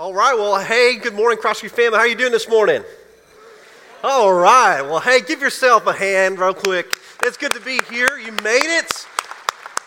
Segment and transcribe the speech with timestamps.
[0.00, 0.32] All right.
[0.34, 1.98] Well, hey, good morning, Crossview family.
[1.98, 2.82] How are you doing this morning?
[4.02, 4.80] All right.
[4.80, 6.86] Well, hey, give yourself a hand real quick.
[7.22, 8.16] It's good to be here.
[8.16, 9.06] You made it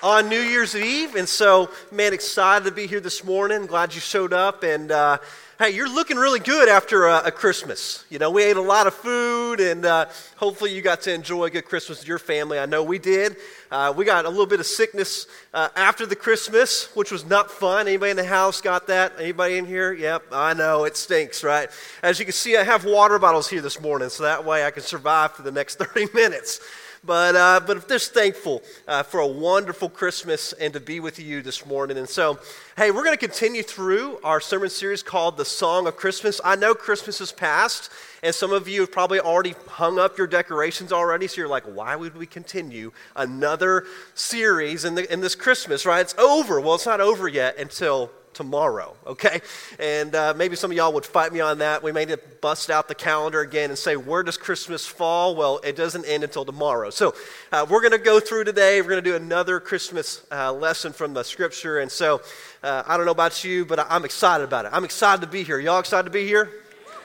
[0.03, 3.65] on New Year's Eve, and so, man, excited to be here this morning.
[3.65, 5.17] Glad you showed up, and uh,
[5.59, 8.05] hey, you're looking really good after a, a, Christmas.
[8.09, 11.45] You know, we ate a lot of food, and uh, hopefully you got to enjoy
[11.45, 12.57] a good Christmas with your family.
[12.57, 13.37] I know we did.
[13.69, 17.51] Uh, we got a little bit of sickness uh, after the Christmas, which was not
[17.51, 17.87] fun.
[17.87, 19.13] Anybody in the house got that?
[19.19, 19.93] Anybody in here?
[19.93, 21.69] Yep, I know it stinks, right?
[22.01, 24.71] As you can see, I have water bottles here this morning, so that way I
[24.71, 26.61] can survive for the next 30 minutes.
[27.05, 31.41] But, uh, but just thankful uh, for a wonderful Christmas and to be with you
[31.41, 31.97] this morning.
[31.97, 32.39] And so,
[32.77, 36.39] hey, we're going to continue through our sermon series called The Song of Christmas.
[36.45, 37.91] I know Christmas is past,
[38.23, 41.27] and some of you have probably already hung up your decorations already.
[41.27, 45.99] So you're like, why would we continue another series in, the, in this Christmas, right?
[45.99, 46.61] It's over.
[46.61, 49.41] Well, it's not over yet until tomorrow, okay?
[49.79, 51.83] And uh, maybe some of y'all would fight me on that.
[51.83, 55.35] We may need to bust out the calendar again and say, where does Christmas fall?
[55.35, 56.89] Well, it doesn't end until tomorrow.
[56.89, 57.15] So
[57.51, 58.81] uh, we're going to go through today.
[58.81, 61.79] We're going to do another Christmas uh, lesson from the scripture.
[61.79, 62.21] And so
[62.63, 64.71] uh, I don't know about you, but I'm excited about it.
[64.73, 65.59] I'm excited to be here.
[65.59, 66.49] Y'all excited to be here?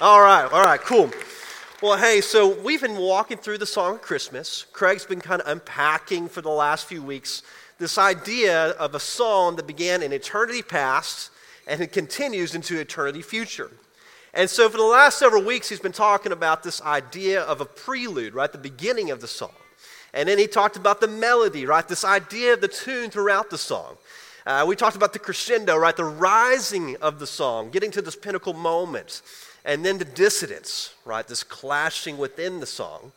[0.01, 1.11] All right, all right, cool.
[1.81, 4.67] Well, hey, so we've been walking through the song of Christmas.
[4.73, 7.45] Craig's been kind of unpacking for the last few weeks
[7.79, 11.31] this idea of a song that began in eternity past
[11.67, 13.71] and it continues into eternity future.
[14.35, 17.65] And so, for the last several weeks, he's been talking about this idea of a
[17.65, 18.51] prelude, right?
[18.51, 19.55] The beginning of the song.
[20.13, 21.87] And then he talked about the melody, right?
[21.87, 23.97] This idea of the tune throughout the song.
[24.47, 25.97] Uh, we talked about the crescendo, right?
[25.97, 29.23] The rising of the song, getting to this pinnacle moment.
[29.65, 31.27] And then the dissonance, right?
[31.27, 33.13] This clashing within the song.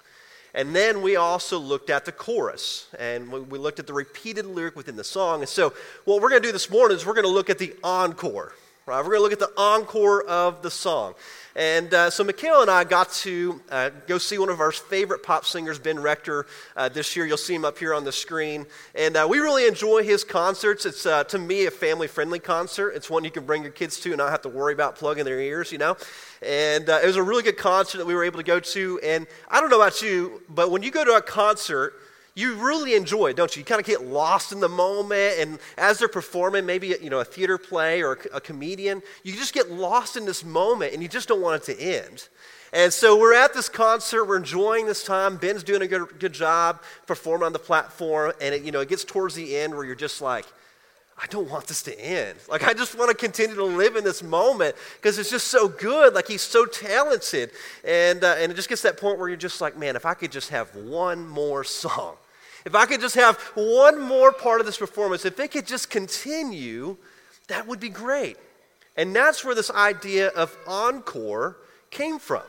[0.54, 4.76] And then we also looked at the chorus, and we looked at the repeated lyric
[4.76, 5.40] within the song.
[5.40, 7.58] And so, what we're going to do this morning is we're going to look at
[7.58, 8.54] the encore.
[8.88, 8.98] Right?
[8.98, 11.14] We're going to look at the encore of the song.
[11.56, 15.22] And uh, so Mikhail and I got to uh, go see one of our favorite
[15.22, 17.28] pop singers, Ben Rector, uh, this year.
[17.28, 18.66] You'll see him up here on the screen.
[18.96, 20.88] And uh, we really enjoy his concerts.
[20.88, 22.92] It's, uh, to me, a family friendly concert.
[22.92, 25.26] It's one you can bring your kids to and not have to worry about plugging
[25.26, 25.96] their ears, you know?
[26.42, 29.00] And uh, it was a really good concert that we were able to go to.
[29.04, 31.94] And I don't know about you, but when you go to a concert,
[32.34, 33.62] you really enjoy it, don't you?
[33.62, 37.20] You kind of get lost in the moment, and as they're performing, maybe you know
[37.20, 41.02] a theater play or a, a comedian, you just get lost in this moment, and
[41.02, 42.30] you just don't want it to end.
[42.74, 45.36] And so we're at this concert, we're enjoying this time.
[45.36, 48.90] Ben's doing a good, good job performing on the platform, and it, you know it
[48.90, 50.46] gets towards the end where you're just like,
[51.22, 52.40] I don't want this to end.
[52.50, 55.68] Like, I just want to continue to live in this moment because it's just so
[55.68, 56.16] good.
[56.16, 57.52] Like, he's so talented.
[57.84, 60.04] And, uh, and it just gets to that point where you're just like, man, if
[60.04, 62.16] I could just have one more song,
[62.66, 65.90] if I could just have one more part of this performance, if it could just
[65.90, 66.98] continue,
[67.48, 68.38] that would be great.
[68.96, 71.58] And that's where this idea of encore
[71.90, 72.44] came from.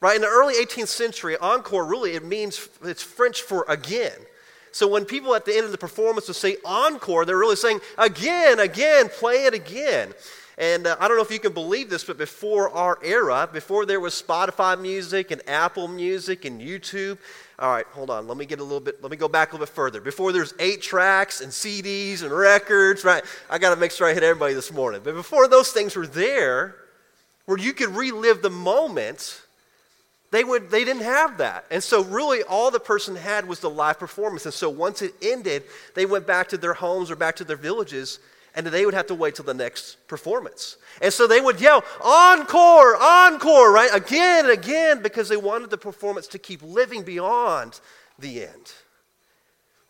[0.00, 0.16] Right?
[0.16, 4.18] In the early 18th century, encore really it means it's French for again.
[4.72, 7.80] So when people at the end of the performance would say encore, they're really saying
[7.98, 10.14] again, again, play it again.
[10.60, 13.86] And uh, I don't know if you can believe this, but before our era, before
[13.86, 17.16] there was Spotify music and Apple Music and YouTube,
[17.58, 18.28] all right, hold on.
[18.28, 20.02] Let me get a little bit, let me go back a little bit further.
[20.02, 23.24] Before there's eight tracks and CDs and records, right?
[23.48, 25.00] I got to make sure I hit everybody this morning.
[25.02, 26.76] But before those things were there,
[27.46, 29.40] where you could relive the moment,
[30.30, 31.64] they, would, they didn't have that.
[31.70, 34.44] And so, really, all the person had was the live performance.
[34.44, 35.62] And so, once it ended,
[35.94, 38.18] they went back to their homes or back to their villages
[38.54, 40.76] and they would have to wait till the next performance.
[41.00, 43.90] And so they would yell, Encore, encore, right?
[43.92, 47.80] Again and again, because they wanted the performance to keep living beyond
[48.18, 48.72] the end.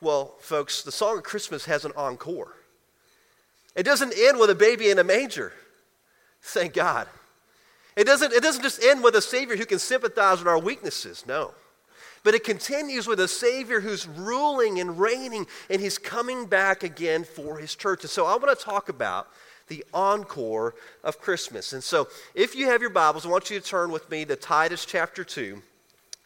[0.01, 2.55] Well, folks, the song of Christmas has an encore.
[3.75, 5.53] It doesn't end with a baby in a manger.
[6.43, 7.07] Thank God.
[7.97, 11.25] It doesn't, it doesn't just end with a Savior who can sympathize with our weaknesses.
[11.27, 11.53] No.
[12.23, 17.25] But it continues with a Savior who's ruling and reigning, and he's coming back again
[17.25, 18.03] for his church.
[18.03, 19.29] And so I want to talk about
[19.69, 21.73] the encore of Christmas.
[21.73, 24.37] And so if you have your Bibles, I want you to turn with me to
[24.37, 25.63] Titus chapter 2.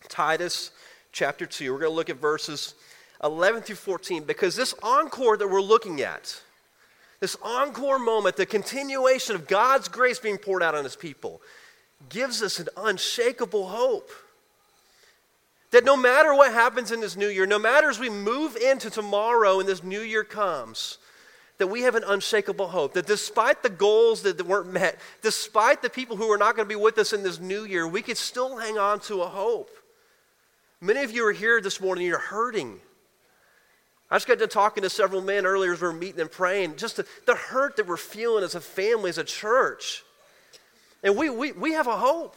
[0.09, 0.73] Titus
[1.13, 1.73] chapter 2.
[1.73, 2.75] We're going to look at verses
[3.23, 6.41] 11 through 14 because this encore that we're looking at,
[7.21, 11.41] this encore moment, the continuation of God's grace being poured out on his people,
[12.09, 14.11] gives us an unshakable hope.
[15.71, 18.91] That no matter what happens in this new year, no matter as we move into
[18.91, 20.99] tomorrow and this new year comes,
[21.59, 22.95] that we have an unshakable hope.
[22.95, 26.75] That despite the goals that, weren't met, despite the people who are not going to
[26.75, 29.71] be with us in this new year, we can still hang on to a hope.
[30.81, 32.81] Many of you are here this morning, you're hurting.
[34.11, 36.77] I just got to talking to several men earlier as we were meeting and praying,
[36.77, 40.05] just the, the hurt that we're feeling as a family, as a church.
[41.03, 42.37] And we, we, we have a hope.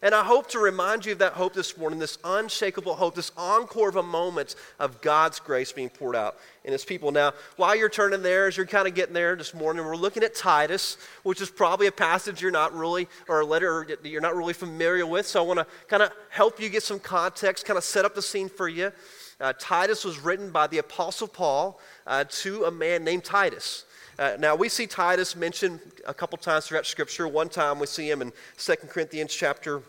[0.00, 3.32] And I hope to remind you of that hope this morning, this unshakable hope, this
[3.36, 7.10] encore of a moment of God's grace being poured out in His people.
[7.10, 10.22] Now, while you're turning there, as you're kind of getting there this morning, we're looking
[10.22, 14.20] at Titus, which is probably a passage you're not really, or a letter that you're
[14.20, 15.26] not really familiar with.
[15.26, 18.14] So I want to kind of help you get some context, kind of set up
[18.14, 18.92] the scene for you.
[19.40, 23.84] Uh, Titus was written by the Apostle Paul uh, to a man named Titus.
[24.18, 27.28] Uh, now we see Titus mentioned a couple times throughout Scripture.
[27.28, 29.82] One time we see him in 2 Corinthians chapter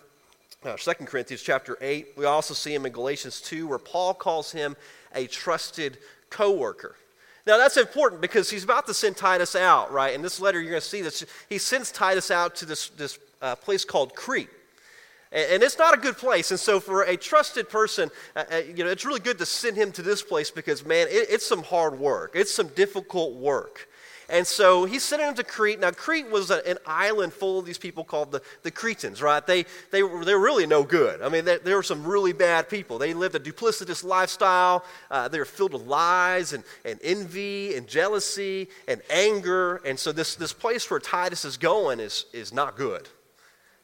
[0.64, 2.10] uh, 2 Corinthians chapter 8.
[2.16, 4.76] We also see him in Galatians 2, where Paul calls him
[5.16, 5.98] a trusted
[6.30, 6.96] co-worker.
[7.48, 10.14] Now that's important because he's about to send Titus out, right?
[10.14, 11.26] In this letter, you're going to see this.
[11.48, 14.50] He sends Titus out to this, this uh, place called Crete.
[15.32, 16.52] And, and, it's not a good place.
[16.52, 19.78] And so, for a trusted person, uh, uh, you know, it's really good to send
[19.78, 22.34] him to this place because, man, it, it's some hard work.
[22.36, 23.88] It's some difficult work.
[24.30, 25.80] And so he's sent them to Crete.
[25.80, 29.46] Now, Crete was a, an island full of these people called the, the Cretans, right?
[29.46, 31.22] They, they, were, they were really no good.
[31.22, 33.00] I mean, they were some really bad people.
[33.00, 34.86] They lived a duplicitous lifestyle.
[35.10, 39.78] Uh, they were filled with lies and, and envy and jealousy and anger.
[39.78, 43.08] And so, this, this place where Titus is going is, is not good.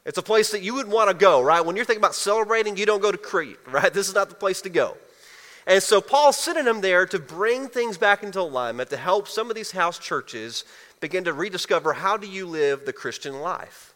[0.06, 1.66] It's a place that you would want to go, right?
[1.66, 3.92] When you're thinking about celebrating, you don't go to Crete, right?
[3.92, 4.96] This is not the place to go.
[5.68, 9.56] And so Paul's him there to bring things back into alignment, to help some of
[9.56, 10.64] these house churches
[11.00, 13.96] begin to rediscover how do you live the Christian life.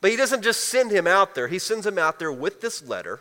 [0.00, 2.86] But he doesn't just send him out there, he sends him out there with this
[2.86, 3.20] letter,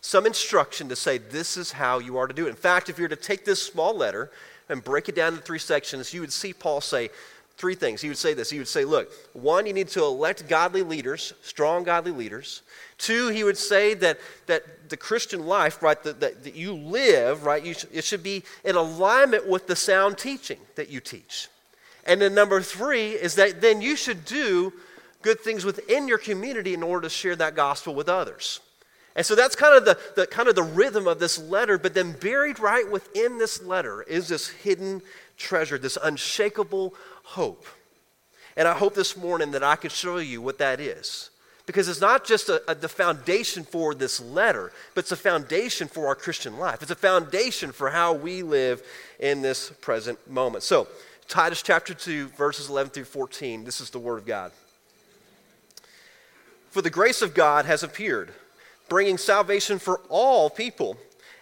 [0.00, 2.50] some instruction to say, this is how you are to do it.
[2.50, 4.30] In fact, if you were to take this small letter
[4.68, 7.10] and break it down into three sections, you would see Paul say,
[7.56, 8.00] three things.
[8.00, 8.50] He would say this.
[8.50, 12.62] He would say, look, one, you need to elect godly leaders, strong godly leaders.
[12.98, 17.44] Two, he would say that, that the Christian life, right, that, that, that you live,
[17.44, 21.48] right, you sh- it should be in alignment with the sound teaching that you teach.
[22.04, 24.72] And then number three is that then you should do
[25.22, 28.60] good things within your community in order to share that gospel with others.
[29.14, 31.94] And so that's kind of the, the kind of the rhythm of this letter, but
[31.94, 35.02] then buried right within this letter is this hidden
[35.36, 37.66] treasure, this unshakable hope.
[38.56, 41.30] And I hope this morning that I can show you what that is.
[41.68, 45.86] Because it's not just a, a, the foundation for this letter, but it's a foundation
[45.86, 46.80] for our Christian life.
[46.80, 48.82] It's a foundation for how we live
[49.20, 50.64] in this present moment.
[50.64, 50.88] So,
[51.28, 54.50] Titus chapter 2, verses 11 through 14, this is the Word of God.
[56.70, 58.32] For the grace of God has appeared,
[58.88, 60.96] bringing salvation for all people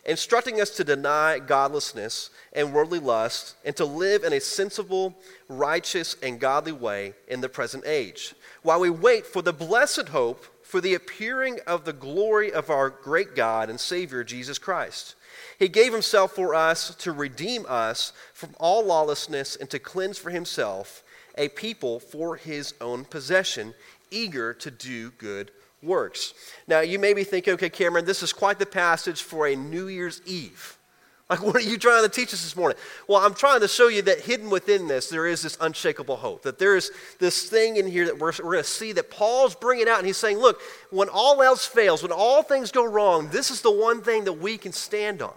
[0.07, 5.15] instructing us to deny godlessness and worldly lust and to live in a sensible,
[5.49, 10.47] righteous, and godly way in the present age, while we wait for the blessed hope
[10.63, 15.15] for the appearing of the glory of our great God and Savior, Jesus Christ.
[15.59, 20.31] He gave himself for us to redeem us from all lawlessness and to cleanse for
[20.31, 21.03] himself
[21.37, 23.75] a people for his own possession,
[24.11, 25.51] eager to do good
[25.87, 26.35] works.
[26.67, 29.89] Now, you may be thinking, okay, Cameron, this is quite the passage for a New
[29.89, 30.77] Year's Eve.
[31.29, 32.79] Like, what are you trying to teach us this morning?
[33.09, 36.43] Well, I'm trying to show you that hidden within this, there is this unshakable hope.
[36.43, 39.57] That there is this thing in here that we're, we're going to see that Paul's
[39.57, 39.99] bringing out.
[39.99, 40.61] And he's saying, look,
[40.91, 44.35] when all else fails, when all things go wrong, this is the one thing that
[44.35, 45.35] we can stand on.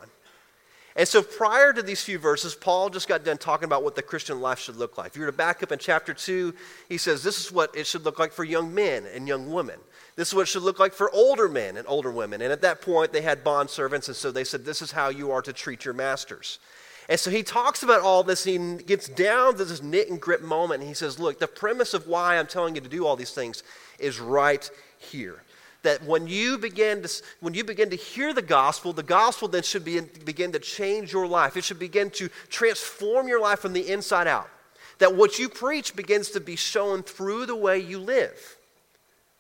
[0.96, 4.02] And so, prior to these few verses, Paul just got done talking about what the
[4.02, 5.08] Christian life should look like.
[5.08, 6.54] If you were to back up in chapter 2,
[6.90, 9.80] he says, This is what it should look like for young men and young women.
[10.20, 12.42] This is what it should look like for older men and older women.
[12.42, 15.08] And at that point, they had bond servants, and so they said, This is how
[15.08, 16.60] you are to treat your masters.
[17.08, 20.20] And so he talks about all this, and he gets down to this knit and
[20.20, 23.08] grip moment, and he says, Look, the premise of why I'm telling you to do
[23.08, 23.64] all these things
[23.98, 25.42] is right here.
[25.84, 29.64] That when you begin to, when you begin to hear the gospel, the gospel then
[29.64, 31.56] should be, begin to change your life.
[31.56, 34.50] It should begin to transform your life from the inside out.
[34.98, 38.58] That what you preach begins to be shown through the way you live.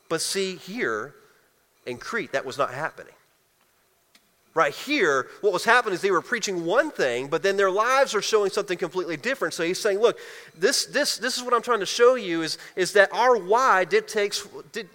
[0.10, 1.14] But see, here
[1.86, 3.14] in Crete, that was not happening.
[4.56, 8.16] Right here, what was happening is they were preaching one thing, but then their lives
[8.16, 9.54] are showing something completely different.
[9.54, 10.18] So he's saying, look,
[10.58, 13.86] this, this, this is what I'm trying to show you is, is that our why
[13.86, 14.48] dictates,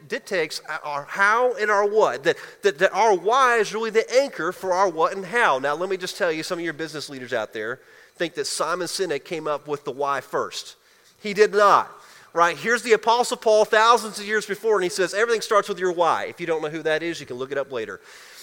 [0.09, 2.25] dictates our how and our what.
[2.25, 5.61] That, that, that our why is really the anchor for our what and how.
[5.61, 7.81] Now, let me just tell you, some of your business leaders out there
[8.17, 10.75] think that Simon Sinek came up with the why first.
[11.23, 11.91] He did not
[12.35, 12.59] right?
[12.59, 15.93] Here's the Apostle Paul thousands of years before, and he says everything starts with your
[15.93, 16.25] why.
[16.25, 18.01] If you don't know who that is, you can look it up later.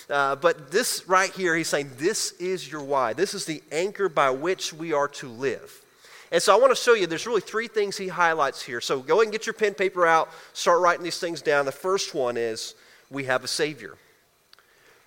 [0.09, 3.13] Uh, but this right here, he's saying this is your why.
[3.13, 5.83] This is the anchor by which we are to live.
[6.31, 8.79] And so I want to show you there's really three things he highlights here.
[8.79, 11.65] So go ahead and get your pen paper out, start writing these things down.
[11.65, 12.73] The first one is
[13.09, 13.97] we have a Savior.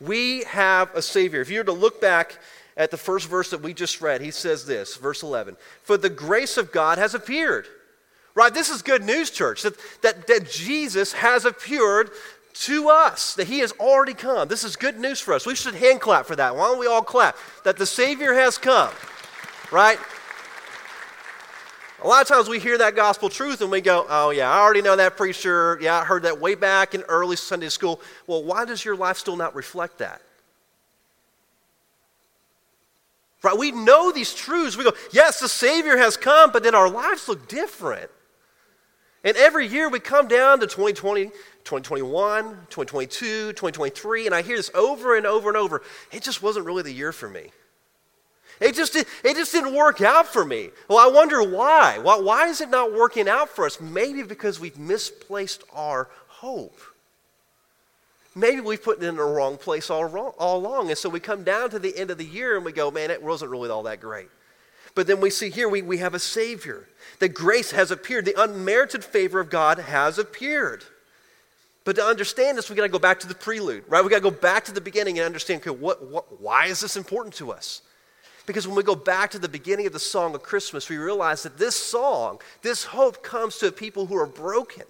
[0.00, 1.40] We have a Savior.
[1.40, 2.38] If you were to look back
[2.76, 6.10] at the first verse that we just read, he says this, verse 11 For the
[6.10, 7.66] grace of God has appeared
[8.34, 8.52] Right?
[8.52, 12.10] This is good news, church, that, that, that Jesus has appeared
[12.54, 14.48] to us, that he has already come.
[14.48, 15.46] This is good news for us.
[15.46, 16.54] We should hand clap for that.
[16.54, 17.36] Why don't we all clap?
[17.64, 18.90] That the Savior has come,
[19.72, 19.98] right?
[22.02, 24.58] A lot of times we hear that gospel truth and we go, oh, yeah, I
[24.58, 25.78] already know that preacher.
[25.80, 28.00] Yeah, I heard that way back in early Sunday school.
[28.26, 30.20] Well, why does your life still not reflect that?
[33.42, 33.56] Right?
[33.56, 34.76] We know these truths.
[34.76, 38.10] We go, yes, the Savior has come, but then our lives look different.
[39.24, 44.70] And every year we come down to 2020, 2021, 2022, 2023, and I hear this
[44.74, 45.82] over and over and over.
[46.12, 47.50] It just wasn't really the year for me.
[48.60, 50.70] It just, it just didn't work out for me.
[50.88, 51.98] Well, I wonder why.
[51.98, 52.18] why.
[52.18, 53.80] Why is it not working out for us?
[53.80, 56.78] Maybe because we've misplaced our hope.
[58.34, 60.88] Maybe we've put it in the wrong place all, wrong, all along.
[60.90, 63.10] And so we come down to the end of the year and we go, man,
[63.10, 64.28] it wasn't really all that great.
[64.94, 66.88] But then we see here we, we have a Savior.
[67.18, 68.24] That grace has appeared.
[68.24, 70.84] The unmerited favor of God has appeared.
[71.84, 74.02] But to understand this, we got to go back to the prelude, right?
[74.02, 76.80] We got to go back to the beginning and understand, okay, what, what, why is
[76.80, 77.82] this important to us?
[78.46, 81.42] Because when we go back to the beginning of the song of Christmas, we realize
[81.42, 84.84] that this song, this hope comes to people who are broken.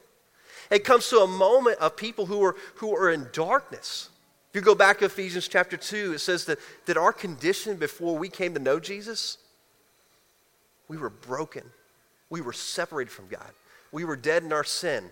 [0.70, 4.08] It comes to a moment of people who are, who are in darkness.
[4.50, 8.16] If you go back to Ephesians chapter 2, it says that, that our condition before
[8.16, 9.38] we came to know Jesus,
[10.88, 11.62] we were broken.
[12.30, 13.50] We were separated from God.
[13.92, 15.10] We were dead in our sin.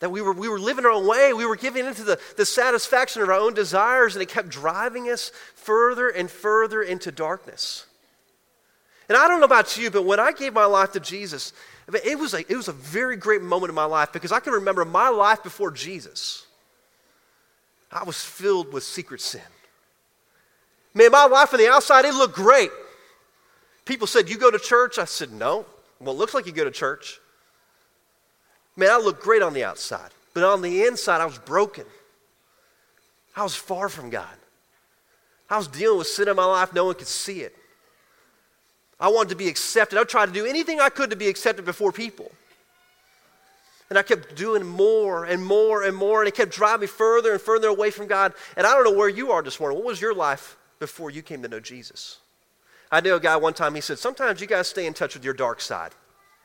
[0.00, 1.32] That we were, we were living our own way.
[1.32, 5.04] We were giving into the, the satisfaction of our own desires, and it kept driving
[5.10, 7.86] us further and further into darkness.
[9.08, 11.52] And I don't know about you, but when I gave my life to Jesus,
[11.92, 14.52] it was a, it was a very great moment in my life because I can
[14.52, 16.46] remember my life before Jesus.
[17.90, 19.40] I was filled with secret sin.
[20.94, 22.70] Man, my life on the outside, it looked great.
[23.88, 24.98] People said, You go to church?
[24.98, 25.64] I said, No.
[25.98, 27.18] Well, it looks like you go to church.
[28.76, 31.84] Man, I looked great on the outside, but on the inside, I was broken.
[33.34, 34.36] I was far from God.
[35.48, 37.56] I was dealing with sin in my life, no one could see it.
[39.00, 39.98] I wanted to be accepted.
[39.98, 42.30] I tried to do anything I could to be accepted before people.
[43.88, 47.32] And I kept doing more and more and more, and it kept driving me further
[47.32, 48.34] and further away from God.
[48.54, 49.78] And I don't know where you are this morning.
[49.78, 52.18] What was your life before you came to know Jesus?
[52.90, 55.24] I knew a guy one time, he said, Sometimes you guys stay in touch with
[55.24, 55.92] your dark side.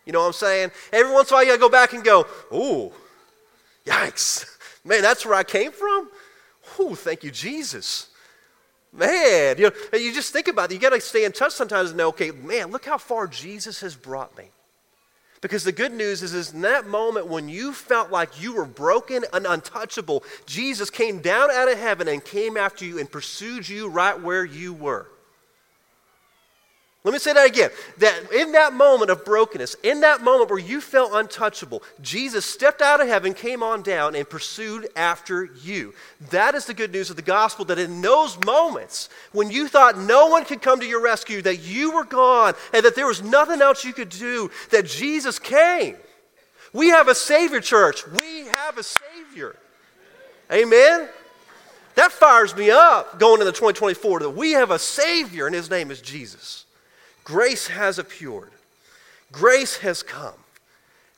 [0.06, 0.72] You know what I'm saying?
[0.92, 2.92] Every once in a while, you gotta go back and go, Ooh,
[3.86, 4.50] yikes.
[4.84, 6.10] Man, that's where I came from?
[6.80, 8.10] Ooh, thank you, Jesus.
[8.92, 10.76] Man, you, know, you just think about it.
[10.76, 13.82] You got to stay in touch sometimes and know, okay, man, look how far Jesus
[13.82, 14.46] has brought me.
[15.42, 18.66] Because the good news is, is in that moment when you felt like you were
[18.66, 23.68] broken and untouchable, Jesus came down out of heaven and came after you and pursued
[23.68, 25.08] you right where you were.
[27.06, 27.70] Let me say that again.
[27.98, 32.82] That in that moment of brokenness, in that moment where you felt untouchable, Jesus stepped
[32.82, 35.94] out of heaven, came on down, and pursued after you.
[36.30, 39.98] That is the good news of the gospel that in those moments when you thought
[39.98, 43.22] no one could come to your rescue, that you were gone, and that there was
[43.22, 45.98] nothing else you could do, that Jesus came.
[46.72, 48.08] We have a Savior, church.
[48.08, 49.58] We have a Savior.
[50.50, 51.10] Amen?
[51.96, 55.92] That fires me up going into 2024 that we have a Savior, and His name
[55.92, 56.63] is Jesus.
[57.24, 58.52] Grace has appeared,
[59.32, 60.34] grace has come.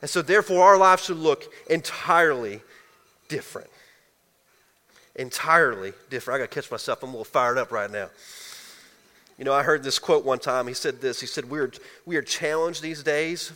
[0.02, 2.60] And so, therefore, our lives should look entirely
[3.28, 3.70] different.
[5.14, 6.36] Entirely different.
[6.36, 7.02] I got to catch myself.
[7.02, 8.10] I'm a little fired up right now.
[9.38, 10.66] You know, I heard this quote one time.
[10.66, 11.72] He said this He said, We are,
[12.04, 13.52] we are challenged these days,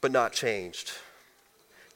[0.00, 0.92] but not changed.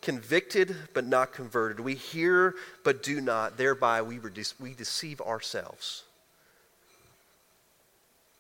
[0.01, 1.81] Convicted, but not converted.
[1.81, 2.55] We hear,
[2.85, 3.57] but do not.
[3.59, 4.21] Thereby, we,
[4.61, 6.05] we deceive ourselves.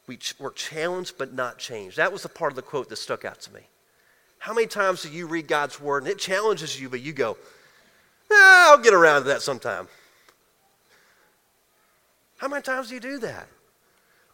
[0.08, 1.98] We were challenged but not changed.
[1.98, 3.60] That was the part of the quote that stuck out to me.
[4.38, 7.36] How many times do you read God's word and it challenges you, but you go,
[8.32, 9.86] ah, I'll get around to that sometime?
[12.38, 13.48] How many times do you do that?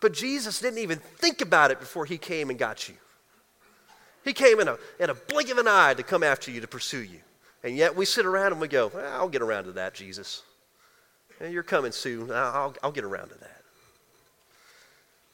[0.00, 2.94] But Jesus didn't even think about it before he came and got you.
[4.24, 6.68] He came in a, in a blink of an eye to come after you, to
[6.68, 7.20] pursue you.
[7.64, 10.42] And yet we sit around and we go, well, I'll get around to that, Jesus.
[11.40, 12.30] You're coming soon.
[12.30, 13.63] I'll, I'll get around to that.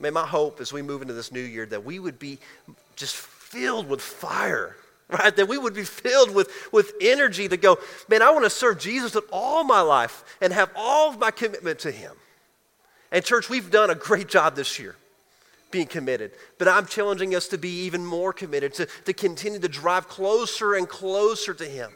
[0.00, 2.38] May my hope as we move into this new year that we would be
[2.96, 4.76] just filled with fire,
[5.10, 5.34] right?
[5.36, 7.78] That we would be filled with, with energy to go,
[8.08, 11.30] man, I want to serve Jesus with all my life and have all of my
[11.30, 12.12] commitment to Him.
[13.12, 14.96] And, church, we've done a great job this year
[15.70, 16.32] being committed.
[16.58, 20.74] But I'm challenging us to be even more committed, to, to continue to drive closer
[20.74, 21.92] and closer to Him.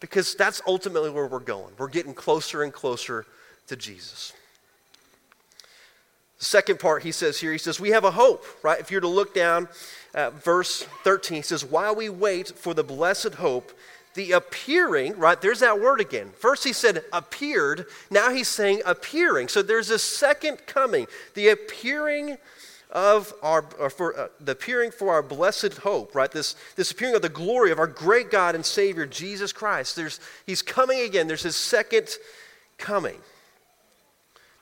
[0.00, 1.74] Because that's ultimately where we're going.
[1.76, 3.26] We're getting closer and closer
[3.66, 4.32] to Jesus.
[6.38, 8.78] Second part he says here, he says, We have a hope, right?
[8.78, 9.68] If you're to look down
[10.14, 13.72] at verse 13, he says, While we wait for the blessed hope,
[14.14, 15.40] the appearing, right?
[15.40, 16.30] There's that word again.
[16.38, 19.48] First he said appeared, now he's saying appearing.
[19.48, 21.06] So there's a second coming.
[21.34, 22.38] The appearing
[22.90, 26.30] of our, for uh, the appearing for our blessed hope, right?
[26.30, 29.94] This, this appearing of the glory of our great God and Savior, Jesus Christ.
[29.94, 31.26] There's, he's coming again.
[31.28, 32.08] There's his second
[32.78, 33.16] coming.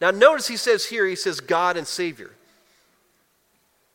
[0.01, 2.31] Now, notice he says here, he says God and Savior.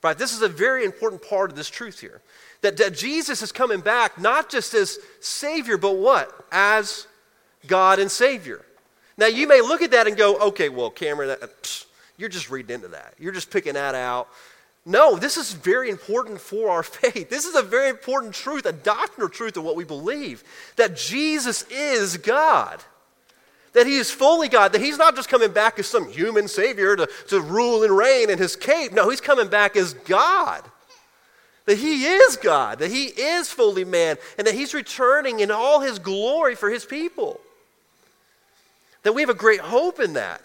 [0.03, 0.17] Right?
[0.17, 2.21] This is a very important part of this truth here.
[2.61, 6.31] That, that Jesus is coming back not just as Savior, but what?
[6.51, 7.07] As
[7.67, 8.65] God and Savior.
[9.17, 11.85] Now, you may look at that and go, okay, well, Cameron, that, psh,
[12.17, 13.13] you're just reading into that.
[13.19, 14.27] You're just picking that out.
[14.85, 17.29] No, this is very important for our faith.
[17.29, 20.43] This is a very important truth, a doctrinal truth of what we believe
[20.75, 22.83] that Jesus is God.
[23.73, 26.95] That he is fully God, that he's not just coming back as some human savior
[26.95, 28.91] to, to rule and reign in his cape.
[28.91, 30.63] No, he's coming back as God.
[31.65, 35.79] That he is God, that he is fully man, and that he's returning in all
[35.79, 37.39] his glory for his people.
[39.03, 40.41] That we have a great hope in that.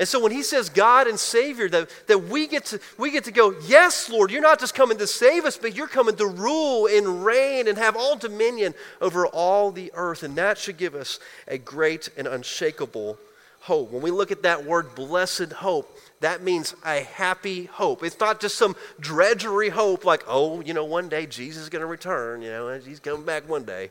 [0.00, 3.24] And so when he says God and Savior, that, that we, get to, we get
[3.24, 6.26] to go, yes, Lord, you're not just coming to save us, but you're coming to
[6.26, 10.22] rule and reign and have all dominion over all the earth.
[10.22, 13.18] And that should give us a great and unshakable
[13.60, 13.92] hope.
[13.92, 18.02] When we look at that word, blessed hope, that means a happy hope.
[18.02, 21.80] It's not just some drudgery hope like, oh, you know, one day Jesus is going
[21.80, 23.90] to return, you know, he's coming back one day.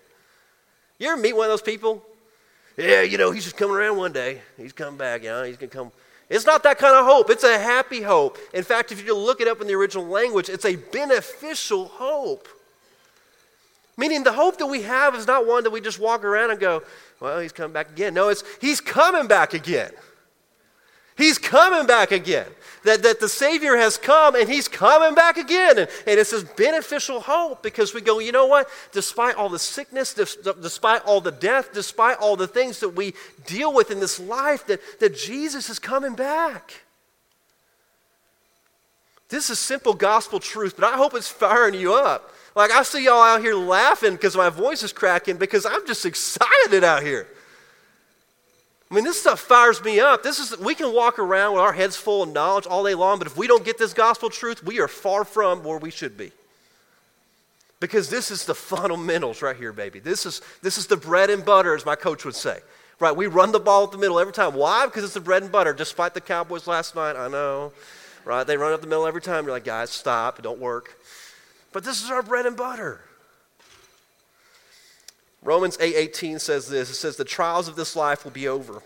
[0.98, 2.04] You ever meet one of those people?
[2.78, 4.42] Yeah, you know, he's just coming around one day.
[4.58, 5.92] He's coming back, you know, he's going to come.
[6.30, 7.30] It's not that kind of hope.
[7.30, 8.38] It's a happy hope.
[8.54, 12.48] In fact, if you look it up in the original language, it's a beneficial hope.
[13.98, 16.60] Meaning the hope that we have is not one that we just walk around and
[16.60, 16.84] go,
[17.20, 18.14] well, he's coming back again.
[18.14, 19.92] No, it's he's coming back again.
[21.20, 22.48] He's coming back again.
[22.86, 25.78] That, that the Savior has come and He's coming back again.
[25.78, 28.70] And, and it's this beneficial hope because we go, you know what?
[28.94, 33.14] Despite all the sickness, despite all the death, despite all the things that we
[33.46, 36.84] deal with in this life, that, that Jesus is coming back.
[39.28, 42.34] This is simple gospel truth, but I hope it's firing you up.
[42.56, 46.06] Like I see y'all out here laughing because my voice is cracking because I'm just
[46.06, 47.28] excited out here.
[48.92, 50.24] I mean, this stuff fires me up.
[50.24, 53.20] This is we can walk around with our heads full of knowledge all day long,
[53.20, 56.18] but if we don't get this gospel truth, we are far from where we should
[56.18, 56.32] be.
[57.80, 60.00] Because this is the fundamentals right here, baby.
[60.00, 62.60] This is this is the bread and butter, as my coach would say.
[63.00, 63.16] Right?
[63.16, 64.54] We run the ball at the middle every time.
[64.54, 64.86] Why?
[64.86, 65.72] Because it's the bread and butter.
[65.72, 67.72] Despite the Cowboys last night, I know.
[68.26, 68.46] Right?
[68.46, 69.46] They run up the middle every time.
[69.46, 70.40] You're like, guys, stop.
[70.40, 70.98] It don't work.
[71.72, 73.00] But this is our bread and butter.
[75.42, 76.90] Romans 8:18 says this.
[76.90, 78.82] It says the trials of this life will be over,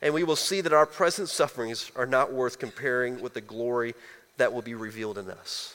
[0.00, 3.94] and we will see that our present sufferings are not worth comparing with the glory
[4.36, 5.74] that will be revealed in us.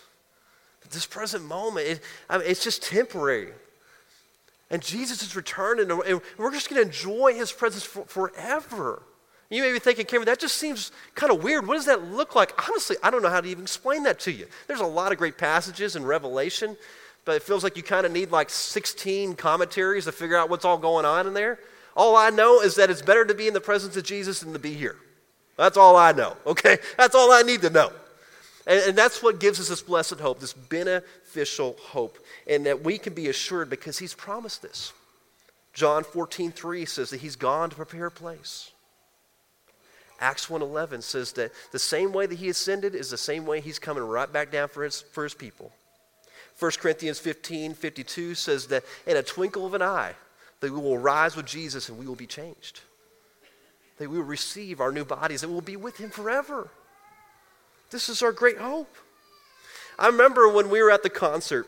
[0.81, 3.53] But this present moment, it, I mean, it's just temporary.
[4.71, 9.01] And Jesus is returning, and we're just going to enjoy his presence for, forever.
[9.49, 11.67] You may be thinking, Cameron, that just seems kind of weird.
[11.67, 12.69] What does that look like?
[12.69, 14.45] Honestly, I don't know how to even explain that to you.
[14.67, 16.77] There's a lot of great passages in Revelation
[17.29, 20.65] but it feels like you kind of need like 16 commentaries to figure out what's
[20.65, 21.59] all going on in there.
[21.95, 24.51] All I know is that it's better to be in the presence of Jesus than
[24.53, 24.95] to be here.
[25.55, 26.79] That's all I know, okay?
[26.97, 27.91] That's all I need to know.
[28.65, 32.97] And, and that's what gives us this blessed hope, this beneficial hope, and that we
[32.97, 34.91] can be assured because He's promised this.
[35.71, 38.71] John 14, 3 says that He's gone to prepare a place.
[40.19, 43.77] Acts 1.11 says that the same way that He ascended is the same way He's
[43.77, 45.71] coming right back down for His, for his people.
[46.59, 50.13] 1 Corinthians 15 52 says that in a twinkle of an eye,
[50.59, 52.81] that we will rise with Jesus and we will be changed.
[53.97, 56.69] That we will receive our new bodies and we'll be with him forever.
[57.91, 58.93] This is our great hope.
[59.97, 61.67] I remember when we were at the concert.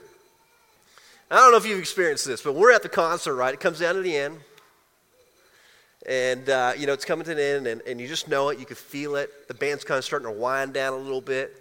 [1.29, 3.53] I don't know if you've experienced this, but we're at the concert, right?
[3.53, 4.39] It comes down to the end.
[6.05, 8.59] And, uh, you know, it's coming to the end, and, and you just know it.
[8.59, 9.47] You can feel it.
[9.47, 11.55] The band's kind of starting to wind down a little bit.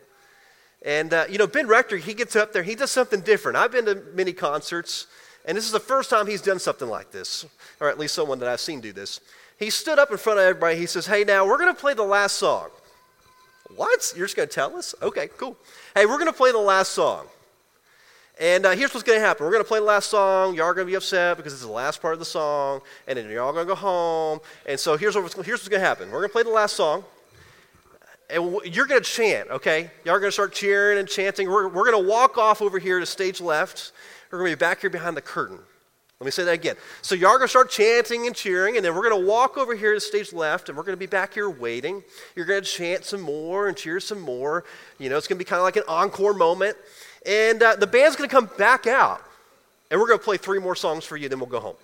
[0.83, 3.59] And, uh, you know, Ben Rector, he gets up there, he does something different.
[3.59, 5.07] I've been to many concerts,
[5.45, 7.45] and this is the first time he's done something like this,
[7.81, 9.21] or at least someone that I've seen do this.
[9.59, 10.77] He stood up in front of everybody.
[10.77, 12.71] He says, Hey, now we're going to play the last song.
[13.77, 14.13] What?
[14.17, 14.95] You're just going to tell us?
[15.03, 15.57] Okay, cool.
[15.95, 17.27] Hey, we're going to play the last song.
[18.41, 19.45] And uh, here's what's going to happen.
[19.45, 20.55] We're going to play the last song.
[20.55, 22.81] Y'all are going to be upset because it's the last part of the song.
[23.07, 24.41] And then you're all going to go home.
[24.67, 26.11] And so here's, what, here's what's going to happen.
[26.11, 27.05] We're going to play the last song
[28.33, 29.91] and you're going to chant, okay?
[30.05, 31.49] Y'all are going to start cheering and chanting.
[31.49, 33.93] We're, we're going to walk off over here to stage left.
[34.31, 35.59] We're going to be back here behind the curtain.
[36.21, 36.77] Let me say that again.
[37.01, 39.57] So, y'all are going to start chanting and cheering, and then we're going to walk
[39.57, 42.05] over here to stage left, and we're going to be back here waiting.
[42.37, 44.65] You're going to chant some more and cheer some more.
[44.99, 46.77] You know, it's going to be kind of like an encore moment.
[47.25, 49.23] And uh, the band's going to come back out,
[49.91, 51.77] and we're going to play three more songs for you, then we'll go home.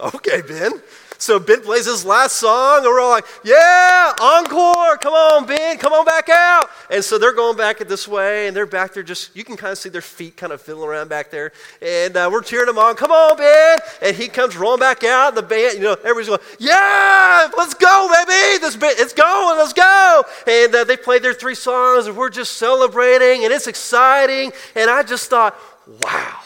[0.14, 0.82] okay, Ben.
[1.18, 5.78] So Ben plays his last song, and we're all like, yeah, encore, come on, Ben,
[5.78, 6.68] come on back out.
[6.90, 9.72] And so they're going back this way, and they're back there just, you can kind
[9.72, 11.52] of see their feet kind of fiddling around back there.
[11.80, 13.78] And uh, we're cheering them on, come on, Ben.
[14.02, 18.08] And he comes rolling back out, the band, you know, everybody's going, yeah, let's go,
[18.12, 18.58] baby.
[18.60, 20.24] This band, it's going, let's go.
[20.46, 24.52] And uh, they played their three songs, and we're just celebrating, and it's exciting.
[24.74, 25.56] And I just thought,
[26.02, 26.40] wow.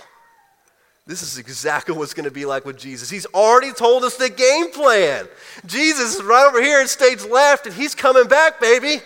[1.09, 3.09] This is exactly what's going to be like with Jesus.
[3.09, 5.27] He's already told us the game plan.
[5.65, 9.01] Jesus is right over here in stage left, and he's coming back, baby.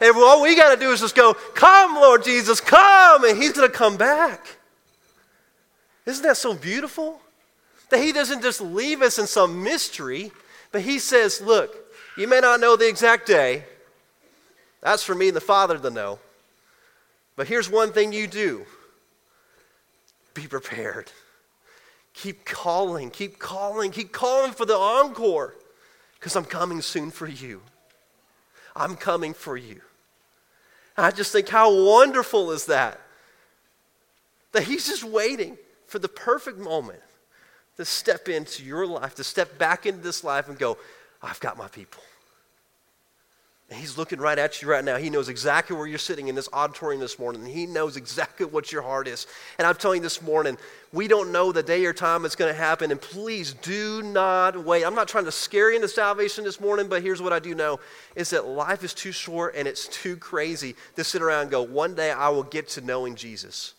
[0.00, 3.54] And all we got to do is just go, Come, Lord Jesus, come, and he's
[3.54, 4.46] going to come back.
[6.06, 7.20] Isn't that so beautiful?
[7.90, 10.30] That he doesn't just leave us in some mystery,
[10.70, 11.74] but he says, Look,
[12.16, 13.64] you may not know the exact day.
[14.80, 16.20] That's for me and the Father to know.
[17.34, 18.64] But here's one thing you do
[20.34, 21.10] be prepared.
[22.22, 25.54] Keep calling, keep calling, keep calling for the encore
[26.14, 27.62] because I'm coming soon for you.
[28.74, 29.80] I'm coming for you.
[30.96, 33.00] And I just think, how wonderful is that?
[34.50, 37.00] That He's just waiting for the perfect moment
[37.76, 40.76] to step into your life, to step back into this life and go,
[41.22, 42.02] I've got my people.
[43.70, 44.96] He's looking right at you right now.
[44.96, 47.44] He knows exactly where you're sitting in this auditorium this morning.
[47.44, 49.26] He knows exactly what your heart is.
[49.58, 50.56] And I'm telling you this morning,
[50.90, 52.90] we don't know the day or time it's going to happen.
[52.90, 54.84] And please do not wait.
[54.84, 57.54] I'm not trying to scare you into salvation this morning, but here's what I do
[57.54, 57.78] know
[58.16, 61.60] is that life is too short and it's too crazy to sit around and go,
[61.60, 63.74] one day I will get to knowing Jesus.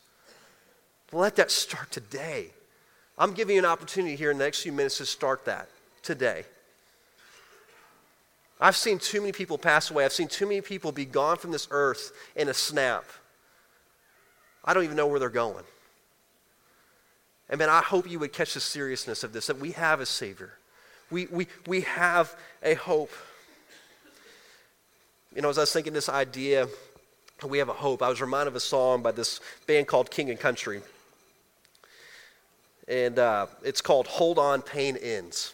[1.11, 2.51] Let that start today.
[3.17, 5.67] I'm giving you an opportunity here in the next few minutes to start that
[6.03, 6.43] today.
[8.59, 10.03] I've seen too many people pass away.
[10.03, 13.05] I've seen too many people be gone from this earth in a snap.
[14.65, 15.63] I don't even know where they're going.
[17.49, 20.05] And man, I hope you would catch the seriousness of this that we have a
[20.05, 20.53] Savior.
[21.09, 23.11] We, we, we have a hope.
[25.35, 26.67] You know, as I was thinking this idea,
[27.47, 30.29] we have a hope, I was reminded of a song by this band called King
[30.29, 30.81] and Country.
[32.87, 35.53] And uh, it's called Hold On, Pain Ends.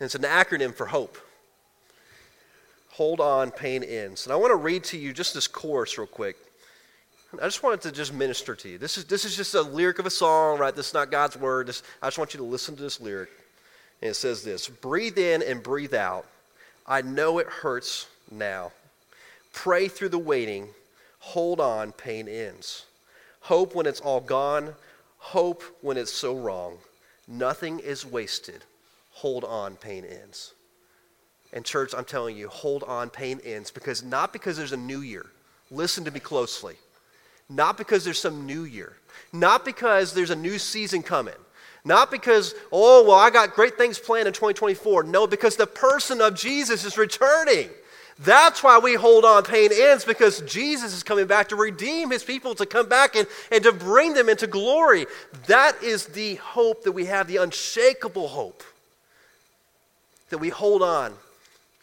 [0.00, 1.16] And it's an acronym for hope.
[2.94, 4.24] Hold on, pain ends.
[4.24, 6.36] And I want to read to you just this chorus real quick.
[7.42, 8.78] I just wanted to just minister to you.
[8.78, 10.72] This is, this is just a lyric of a song, right?
[10.72, 11.66] This is not God's word.
[11.66, 13.30] This, I just want you to listen to this lyric.
[14.00, 16.24] And it says this Breathe in and breathe out.
[16.86, 18.70] I know it hurts now.
[19.52, 20.68] Pray through the waiting.
[21.18, 22.86] Hold on, pain ends.
[23.40, 24.72] Hope when it's all gone.
[25.18, 26.78] Hope when it's so wrong.
[27.26, 28.62] Nothing is wasted.
[29.14, 30.52] Hold on, pain ends.
[31.54, 35.00] And, church, I'm telling you, hold on, pain ends because not because there's a new
[35.00, 35.24] year.
[35.70, 36.74] Listen to me closely.
[37.48, 38.94] Not because there's some new year.
[39.32, 41.34] Not because there's a new season coming.
[41.84, 45.04] Not because, oh, well, I got great things planned in 2024.
[45.04, 47.68] No, because the person of Jesus is returning.
[48.18, 52.24] That's why we hold on pain ends because Jesus is coming back to redeem his
[52.24, 55.06] people, to come back and, and to bring them into glory.
[55.46, 58.64] That is the hope that we have, the unshakable hope
[60.30, 61.14] that we hold on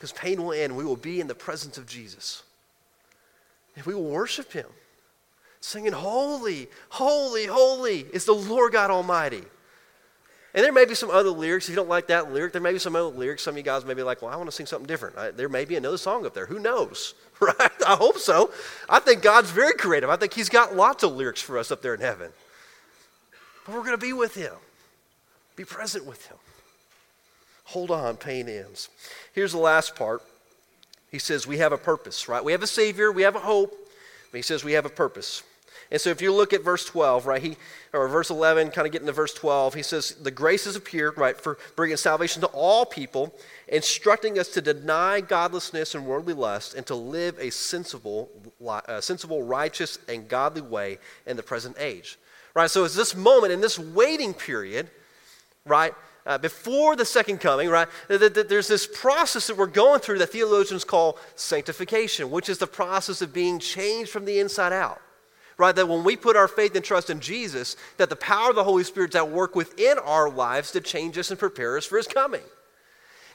[0.01, 0.75] because pain will end.
[0.75, 2.41] We will be in the presence of Jesus.
[3.75, 4.65] And we will worship him,
[5.59, 9.43] singing, Holy, holy, holy is the Lord God Almighty.
[10.55, 11.65] And there may be some other lyrics.
[11.65, 13.43] If you don't like that lyric, there may be some other lyrics.
[13.43, 15.19] Some of you guys may be like, well, I want to sing something different.
[15.19, 16.47] I, there may be another song up there.
[16.47, 17.13] Who knows?
[17.41, 17.71] Right?
[17.87, 18.51] I hope so.
[18.87, 20.11] I think God's very creative.
[20.11, 22.29] I think He's got lots of lyrics for us up there in heaven.
[23.65, 24.53] But we're going to be with Him,
[25.55, 26.37] be present with Him.
[27.65, 28.89] Hold on, pain ends.
[29.33, 30.21] Here's the last part.
[31.09, 32.43] He says, We have a purpose, right?
[32.43, 33.75] We have a Savior, we have a hope,
[34.31, 35.43] but he says we have a purpose.
[35.91, 37.57] And so if you look at verse 12, right, he,
[37.91, 41.17] or verse 11, kind of getting to verse 12, he says, The grace has appeared,
[41.17, 43.35] right, for bringing salvation to all people,
[43.67, 48.29] instructing us to deny godlessness and worldly lust and to live a sensible,
[48.65, 52.17] uh, sensible, righteous, and godly way in the present age.
[52.53, 54.89] Right, so it's this moment, in this waiting period,
[55.65, 55.93] right,
[56.25, 60.83] uh, before the second coming, right, there's this process that we're going through that theologians
[60.83, 65.01] call sanctification, which is the process of being changed from the inside out.
[65.57, 68.55] Right, that when we put our faith and trust in Jesus, that the power of
[68.55, 71.97] the Holy Spirit's at work within our lives to change us and prepare us for
[71.97, 72.41] His coming.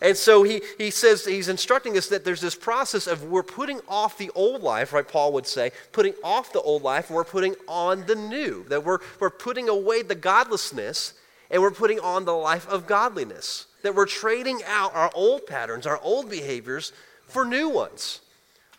[0.01, 3.81] And so he, he says, he's instructing us that there's this process of we're putting
[3.89, 5.07] off the old life, right?
[5.07, 8.65] Paul would say, putting off the old life and we're putting on the new.
[8.69, 11.15] That we're, we're putting away the godlessness
[11.51, 13.67] and we're putting on the life of godliness.
[13.83, 16.93] That we're trading out our old patterns, our old behaviors
[17.29, 18.21] for new ones,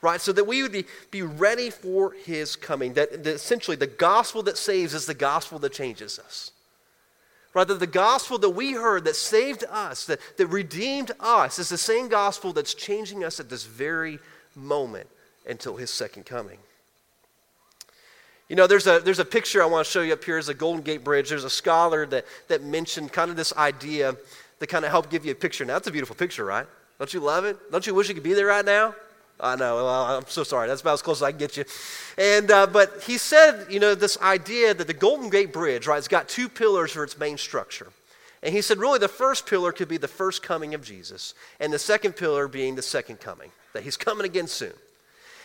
[0.02, 0.20] right?
[0.20, 2.94] So that we would be, be ready for his coming.
[2.94, 6.52] That, that essentially the gospel that saves is the gospel that changes us.
[7.54, 11.78] Rather, the gospel that we heard that saved us, that, that redeemed us, is the
[11.78, 14.20] same gospel that's changing us at this very
[14.56, 15.10] moment
[15.48, 16.60] until his second coming.
[18.50, 20.48] You know, there's a, there's a picture I want to show you up here as
[20.48, 21.30] a Golden Gate Bridge.
[21.30, 24.16] There's a scholar that, that mentioned kind of this idea
[24.60, 25.66] that kind of helped give you a picture.
[25.66, 26.66] Now, that's a beautiful picture, right?
[26.98, 27.58] Don't you love it?
[27.72, 28.96] Don't you wish you could be there right now?
[29.40, 29.76] I know.
[29.76, 30.68] Well, I'm so sorry.
[30.68, 31.66] That's about as close as I can get you.
[32.18, 35.98] And uh, but he said, you know, this idea that the Golden Gate Bridge, right?
[35.98, 37.88] It's got two pillars for its main structure.
[38.42, 41.72] And he said, really, the first pillar could be the first coming of Jesus, and
[41.72, 44.74] the second pillar being the second coming, that he's coming again soon.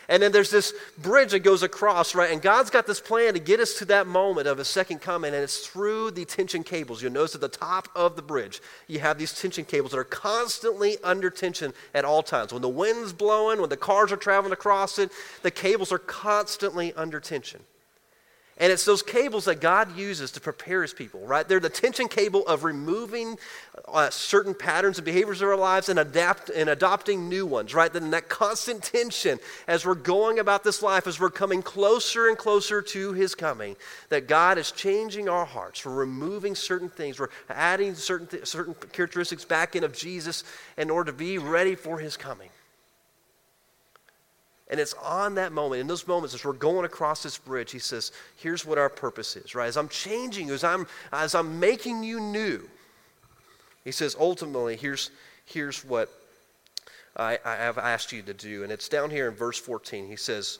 [0.09, 2.33] And then there's this bridge that goes across, right?
[2.33, 5.35] And God's got this plan to get us to that moment of a second coming,
[5.35, 7.03] and it's through the tension cables.
[7.03, 10.05] You'll notice at the top of the bridge, you have these tension cables that are
[10.05, 12.53] constantly under tension at all times.
[12.53, 15.11] When the wind's blowing, when the cars are traveling across it,
[15.43, 17.61] the cables are constantly under tension.
[18.63, 21.49] And it's those cables that God uses to prepare his people, right?
[21.49, 23.37] They're the tension cable of removing
[23.89, 27.93] uh, certain patterns and behaviors of our lives and, adapt, and adopting new ones, right?
[27.93, 32.39] Then that constant tension as we're going about this life, as we're coming closer and
[32.39, 33.75] closer to his coming,
[34.11, 35.85] that God is changing our hearts.
[35.85, 37.19] We're removing certain things.
[37.19, 40.45] We're adding certain, th- certain characteristics back in of Jesus
[40.79, 42.51] in order to be ready for his coming.
[44.73, 47.79] And it's on that moment, in those moments, as we're going across this bridge, he
[47.79, 49.69] says, Here's what our purpose is, right?
[49.69, 52.63] As I'm changing you, as I'm, as I'm making you new,
[53.85, 55.11] he says, ultimately, here's,
[55.45, 56.09] here's what
[57.19, 58.63] I, I have asked you to do.
[58.63, 60.09] And it's down here in verse 14.
[60.09, 60.59] He says,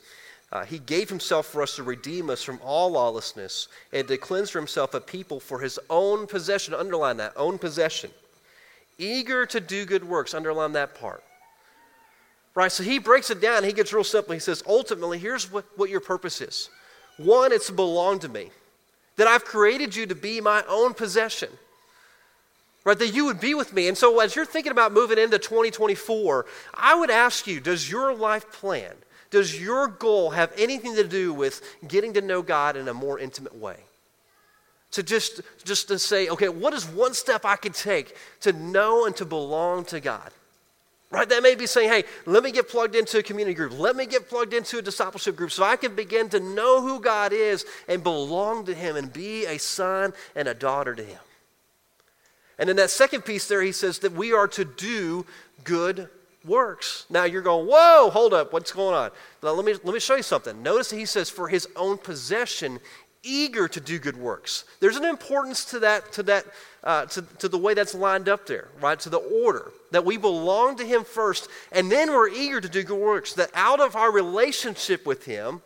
[0.51, 4.51] uh, He gave Himself for us to redeem us from all lawlessness and to cleanse
[4.51, 6.75] for Himself a people for His own possession.
[6.75, 8.11] Underline that, own possession.
[8.99, 10.35] Eager to do good works.
[10.35, 11.23] Underline that part.
[12.55, 12.71] Right?
[12.71, 13.63] So he breaks it down.
[13.63, 14.33] He gets real simple.
[14.33, 16.69] He says, ultimately, here's what, what your purpose is
[17.17, 18.49] one, it's to belong to me,
[19.17, 21.49] that I've created you to be my own possession.
[22.85, 23.87] Right, that you would be with me.
[23.87, 28.13] And so, as you're thinking about moving into 2024, I would ask you does your
[28.13, 28.93] life plan,
[29.29, 33.17] does your goal have anything to do with getting to know God in a more
[33.19, 33.77] intimate way?
[34.93, 39.05] to just just to say okay what is one step i could take to know
[39.05, 40.31] and to belong to god
[41.13, 41.29] Right?
[41.29, 43.77] That may be saying, hey, let me get plugged into a community group.
[43.77, 46.99] Let me get plugged into a discipleship group so I can begin to know who
[46.99, 51.19] God is and belong to Him and be a son and a daughter to Him.
[52.57, 55.23] And in that second piece there, he says that we are to do
[55.63, 56.09] good
[56.43, 57.05] works.
[57.11, 59.11] Now you're going, whoa, hold up, what's going on?
[59.43, 60.63] Now let me, let me show you something.
[60.63, 62.79] Notice he says, for his own possession,
[63.23, 64.65] eager to do good works.
[64.79, 66.45] There's an importance to that, to that,
[66.83, 68.99] uh, to, to the way that's lined up there, right?
[68.99, 72.83] To the order that we belong to Him first, and then we're eager to do
[72.83, 73.33] good works.
[73.33, 75.61] That out of our relationship with Him,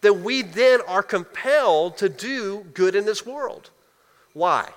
[0.00, 3.70] that we then are compelled to do good in this world.
[4.32, 4.70] Why?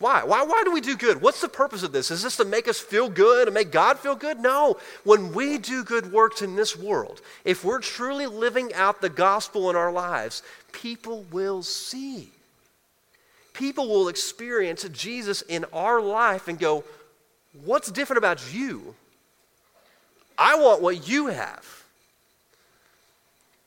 [0.00, 0.24] Why?
[0.24, 0.42] Why?
[0.42, 1.20] Why do we do good?
[1.20, 2.10] What's the purpose of this?
[2.10, 4.40] Is this to make us feel good and make God feel good?
[4.40, 4.78] No.
[5.04, 9.68] When we do good works in this world, if we're truly living out the gospel
[9.68, 12.30] in our lives, people will see.
[13.52, 16.82] People will experience Jesus in our life and go,
[17.64, 18.94] What's different about you?
[20.38, 21.84] I want what you have.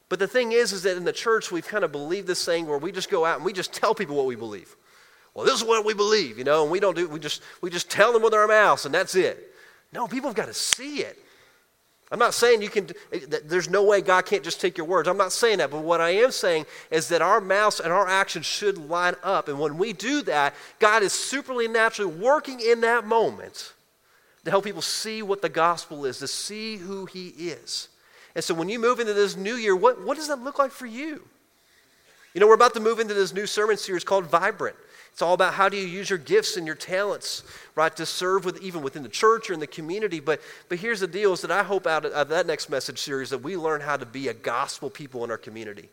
[0.09, 2.65] But the thing is, is that in the church, we've kind of believed this thing
[2.65, 4.75] where we just go out and we just tell people what we believe.
[5.33, 7.69] Well, this is what we believe, you know, and we don't do, we just, we
[7.69, 9.51] just tell them with our mouths and that's it.
[9.91, 11.17] No, people have got to see it.
[12.11, 15.07] I'm not saying you can, eh, there's no way God can't just take your words.
[15.07, 15.71] I'm not saying that.
[15.71, 19.47] But what I am saying is that our mouths and our actions should line up.
[19.47, 23.73] And when we do that, God is supernaturally working in that moment
[24.45, 27.89] to help people see what the gospel is, to see who He is.
[28.35, 30.71] And so when you move into this new year, what, what does that look like
[30.71, 31.23] for you?
[32.35, 34.75] You know, we're about to move into this new sermon series called Vibrant.
[35.13, 37.43] It's all about how do you use your gifts and your talents,
[37.75, 40.19] right, to serve with even within the church or in the community.
[40.19, 43.29] But but here's the deal: is that I hope out of, that next message series
[43.29, 45.87] that we learn how to be a gospel people in our community.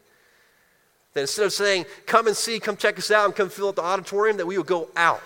[1.13, 3.77] That instead of saying, "Come and see, come check us out, and come fill up
[3.77, 5.23] the auditorium," that we would go out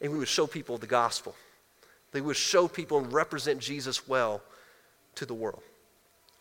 [0.00, 1.36] and we would show people the gospel.
[2.10, 4.42] They would show people and represent Jesus well
[5.14, 5.62] to the world.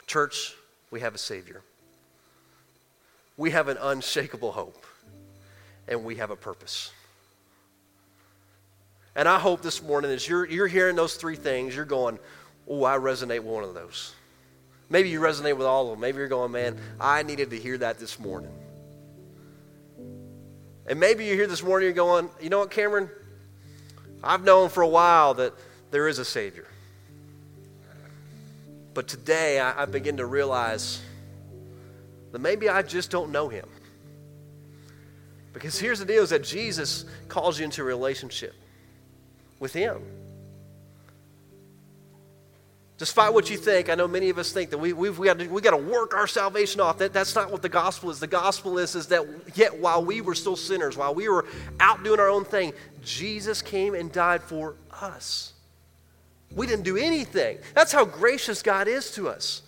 [0.07, 0.55] Church,
[0.89, 1.61] we have a Savior.
[3.37, 4.85] We have an unshakable hope
[5.89, 6.91] and we have a purpose.
[9.15, 12.19] And I hope this morning, as you're, you're hearing those three things, you're going,
[12.67, 14.13] oh, I resonate with one of those.
[14.89, 15.99] Maybe you resonate with all of them.
[15.99, 18.51] Maybe you're going, man, I needed to hear that this morning.
[20.87, 23.09] And maybe you're here this morning, you're going, you know what, Cameron?
[24.23, 25.53] I've known for a while that
[25.91, 26.67] there is a Savior.
[28.93, 31.01] But today I, I begin to realize
[32.31, 33.67] that maybe I just don't know Him.
[35.59, 38.53] Because here's the deal is that Jesus calls you into a relationship
[39.59, 40.01] with Him.
[42.97, 45.37] Despite what you think, I know many of us think that we, we've, we got
[45.39, 46.97] to, we got to work our salvation off.
[46.99, 48.21] That, that's not what the gospel is.
[48.21, 51.45] The gospel is, is that yet while we were still sinners, while we were
[51.81, 52.71] out doing our own thing,
[53.03, 55.51] Jesus came and died for us.
[56.55, 57.57] We didn't do anything.
[57.75, 59.61] That's how gracious God is to us.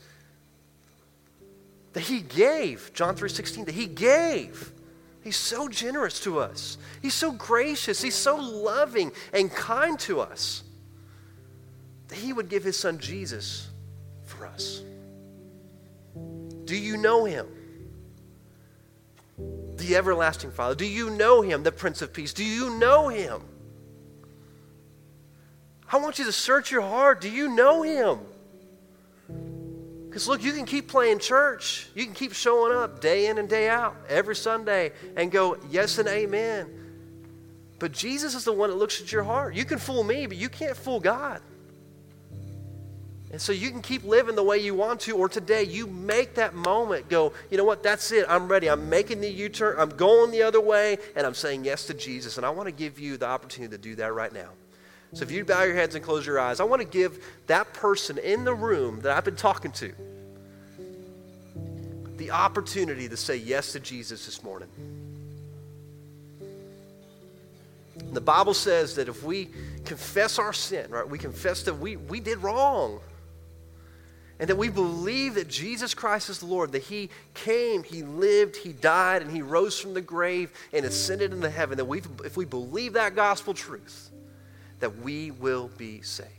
[1.92, 4.72] That He gave, John 3.16, that He gave.
[5.24, 6.78] He's so generous to us.
[7.02, 8.02] He's so gracious.
[8.02, 10.64] He's so loving and kind to us
[12.08, 13.70] that he would give his son Jesus
[14.26, 14.82] for us.
[16.66, 17.48] Do you know him?
[19.78, 20.76] The everlasting Father.
[20.76, 22.34] Do you know him, the Prince of Peace?
[22.34, 23.42] Do you know him?
[25.92, 27.22] I want you to search your heart.
[27.22, 28.20] Do you know him?
[30.12, 31.88] Because look, you can keep playing church.
[31.96, 36.00] You can keep showing up day in and day out every Sunday and go, yes
[36.00, 36.70] and amen.
[37.80, 39.56] But Jesus is the one that looks at your heart.
[39.56, 41.40] You can fool me, but you can't fool God.
[43.32, 46.36] And so you can keep living the way you want to, or today you make
[46.36, 48.26] that moment go, you know what, that's it.
[48.28, 48.70] I'm ready.
[48.70, 49.80] I'm making the U turn.
[49.80, 52.36] I'm going the other way, and I'm saying yes to Jesus.
[52.36, 54.50] And I want to give you the opportunity to do that right now.
[55.14, 57.74] So if you bow your heads and close your eyes, I want to give that
[57.74, 59.94] person in the room that I've been talking to
[62.22, 64.70] the opportunity to say yes to Jesus this morning.
[68.14, 69.50] The Bible says that if we
[69.86, 73.00] confess our sin, right, we confess that we, we did wrong
[74.40, 78.56] and that we believe that Jesus Christ is the Lord, that He came, He lived,
[78.56, 82.38] He died, and He rose from the grave and ascended into heaven, that we, if
[82.38, 84.11] we believe that gospel truth,
[84.82, 86.30] that we will be saved.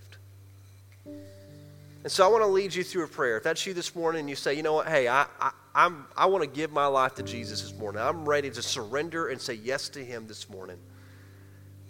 [1.06, 3.36] And so I want to lead you through a prayer.
[3.36, 6.04] If that's you this morning and you say, you know what, hey, I, I, I'm,
[6.16, 9.40] I want to give my life to Jesus this morning, I'm ready to surrender and
[9.40, 10.78] say yes to Him this morning,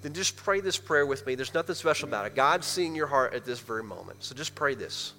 [0.03, 1.35] then just pray this prayer with me.
[1.35, 2.35] There's nothing special about it.
[2.35, 4.23] God's seeing your heart at this very moment.
[4.23, 5.15] So just pray this.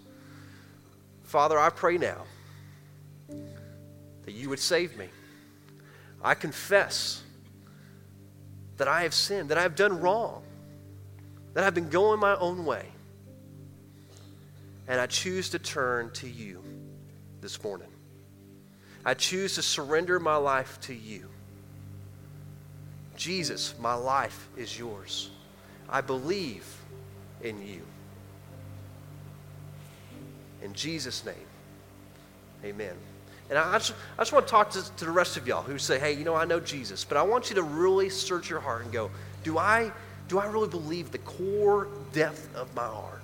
[1.24, 2.22] Father, I pray now
[4.26, 5.08] that you would save me.
[6.24, 7.24] I confess
[8.78, 10.44] that I have sinned, that I have done wrong,
[11.54, 12.86] that I've been going my own way.
[14.88, 16.62] And I choose to turn to you
[17.42, 17.88] this morning.
[19.06, 21.28] I choose to surrender my life to you.
[23.16, 25.30] Jesus, my life is yours.
[25.90, 26.66] I believe
[27.42, 27.82] in you.
[30.62, 31.36] In Jesus' name,
[32.64, 32.96] amen.
[33.50, 35.78] And I just, I just want to talk to, to the rest of y'all who
[35.78, 38.62] say, hey, you know, I know Jesus, but I want you to really search your
[38.62, 39.12] heart and go,
[39.44, 39.92] do I,
[40.34, 43.22] do I really believe the core depth of my heart?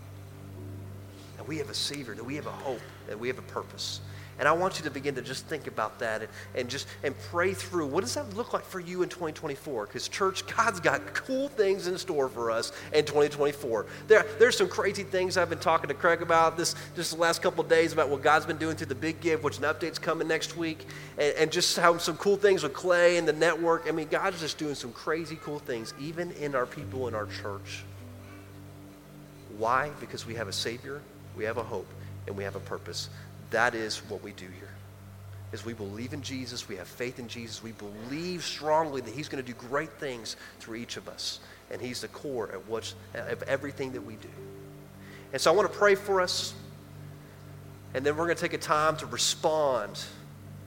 [1.38, 4.02] That we have a Savior, that we have a hope, that we have a purpose.
[4.40, 7.14] And I want you to begin to just think about that and, and just and
[7.30, 9.86] pray through what does that look like for you in 2024?
[9.86, 13.86] Because church, God's got cool things in store for us in 2024.
[14.08, 17.42] There, there's some crazy things I've been talking to Craig about this just the last
[17.42, 20.28] couple days about what God's been doing through the big give, which an update's coming
[20.28, 20.86] next week,
[21.18, 23.86] and, and just how some cool things with Clay and the network.
[23.88, 27.26] I mean, God's just doing some crazy cool things, even in our people in our
[27.26, 27.84] church.
[29.58, 29.92] Why?
[30.00, 31.02] Because we have a Savior,
[31.36, 31.88] we have a hope,
[32.28, 33.10] and we have a purpose.
[33.52, 34.70] That is what we do here.
[35.52, 39.28] Is we believe in Jesus, we have faith in Jesus, we believe strongly that He's
[39.28, 41.40] going to do great things through each of us,
[41.72, 44.30] and He's the core of, what's, of everything that we do.
[45.34, 46.54] And so I want to pray for us,
[47.96, 50.00] and then we're going to take a time to respond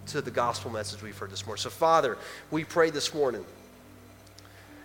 [0.07, 1.61] to the gospel message we've heard this morning.
[1.61, 2.19] So, Father,
[2.51, 3.45] we pray this morning.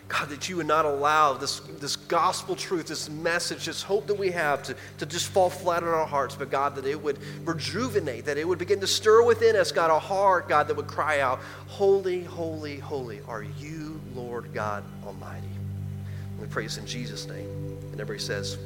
[0.08, 4.17] God, that you would not allow this, this gospel truth, this message, this hope that
[4.17, 7.20] we have to, to just fall flat on our hearts, but God, that it would
[7.46, 10.88] rejuvenate, that it would begin to stir within us, God, a heart, God, that would
[10.88, 15.48] cry out, Holy, holy, holy are you, Lord God Almighty.
[16.39, 17.49] we praise in Jesus' name.
[17.91, 18.58] And everybody says,